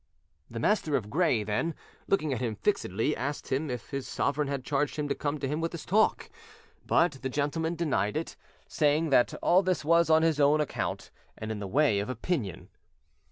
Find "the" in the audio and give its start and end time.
0.49-0.59, 7.21-7.29, 11.59-11.67